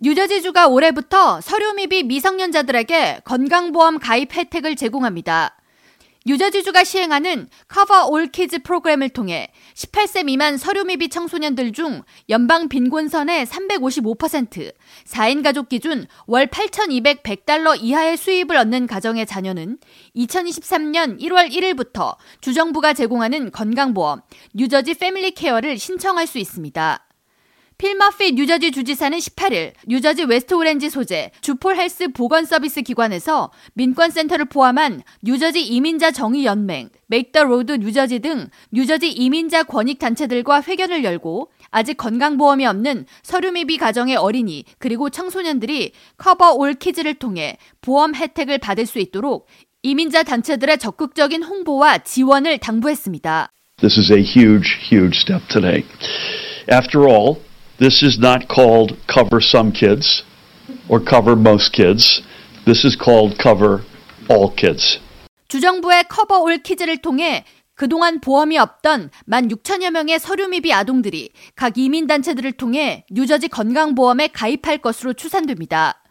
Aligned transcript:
뉴저지주가 0.00 0.68
올해부터 0.68 1.40
서류 1.40 1.72
미비 1.72 2.04
미성년자들에게 2.04 3.22
건강보험 3.24 3.98
가입 3.98 4.32
혜택을 4.32 4.76
제공합니다. 4.76 5.56
뉴저지주가 6.24 6.84
시행하는 6.84 7.48
Cover 7.66 8.06
All 8.06 8.28
Kids 8.28 8.60
프로그램을 8.62 9.08
통해 9.08 9.50
18세 9.74 10.24
미만 10.26 10.56
서류 10.56 10.84
미비 10.84 11.08
청소년들 11.08 11.72
중 11.72 12.02
연방 12.28 12.68
빈곤선의 12.68 13.46
355%, 13.46 14.72
4인 15.04 15.42
가족 15.42 15.68
기준 15.68 16.06
월 16.26 16.46
8,200 16.46 17.24
100달러 17.24 17.76
이하의 17.80 18.16
수입을 18.18 18.56
얻는 18.56 18.86
가정의 18.86 19.26
자녀는 19.26 19.78
2023년 20.14 21.18
1월 21.20 21.50
1일부터 21.50 22.16
주정부가 22.40 22.92
제공하는 22.92 23.50
건강보험 23.50 24.20
뉴저지 24.54 24.94
Family 24.94 25.32
Care를 25.32 25.76
신청할 25.76 26.28
수 26.28 26.38
있습니다. 26.38 27.07
필 27.78 27.94
머피 27.94 28.32
뉴저지 28.32 28.72
주지사는 28.72 29.16
18일 29.16 29.72
뉴저지 29.86 30.24
웨스트 30.24 30.54
오렌지 30.54 30.90
소재 30.90 31.30
Zufall 31.42 31.76
Health 31.76 32.08
보건 32.08 32.44
서비스 32.44 32.82
기관에서 32.82 33.52
민권센터를 33.74 34.46
포함한 34.46 35.02
뉴저지 35.22 35.62
이민자 35.62 36.10
정의 36.10 36.44
연맹, 36.44 36.88
Make 37.06 37.28
the 37.28 37.44
Road 37.44 37.74
뉴저지 37.74 38.18
등 38.18 38.48
뉴저지 38.72 39.12
이민자 39.12 39.62
권익 39.62 40.00
단체들과 40.00 40.62
회견을 40.62 41.04
열고 41.04 41.52
아직 41.70 41.96
건강보험이 41.96 42.66
없는 42.66 43.06
서류 43.22 43.52
미비 43.52 43.76
가정의 43.76 44.16
어린이 44.16 44.64
그리고 44.78 45.08
청소년들이 45.08 45.92
Cover 46.16 46.50
All 46.54 46.74
Kids를 46.74 47.14
통해 47.14 47.58
보험 47.80 48.16
혜택을 48.16 48.58
받을 48.58 48.86
수 48.86 48.98
있도록 48.98 49.46
이민자 49.84 50.24
단체들의 50.24 50.78
적극적인 50.78 51.44
홍보와 51.44 51.98
지원을 51.98 52.58
당부했습니다. 52.58 53.52
This 53.76 54.00
is 54.00 54.12
a 54.12 54.20
huge, 54.20 54.68
huge 54.90 55.16
step 55.20 55.46
today. 55.46 55.84
After 56.68 57.08
all, 57.08 57.47
This 57.78 58.02
is 58.02 58.18
not 58.18 58.48
called 58.48 58.96
cover 59.06 59.40
some 59.40 59.70
kids 59.70 60.24
or 60.88 60.98
cover 60.98 61.36
most 61.36 61.72
kids. 61.72 62.22
This 62.64 62.84
is 62.84 62.98
called 62.98 63.38
cover 63.38 63.84
all 64.28 64.52
kids. 64.56 64.98
주정부의 65.46 66.08
Cover 66.08 66.40
All 66.40 66.58
Kids를 66.58 66.98
통해 66.98 67.44
그동안 67.76 68.20
보험이 68.20 68.58
없던 68.58 69.10
1만 69.28 69.52
6천여 69.52 69.92
명의 69.92 70.18
서류 70.18 70.48
미비 70.48 70.72
아동들이 70.72 71.30
각 71.54 71.78
이민단체들을 71.78 72.50
통해 72.52 73.06
뉴저지 73.12 73.46
건강보험에 73.46 74.26
가입할 74.28 74.78
것으로 74.78 75.12
추산됩니다. 75.12 76.02